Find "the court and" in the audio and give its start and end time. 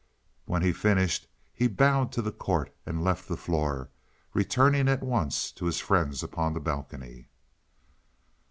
2.23-3.03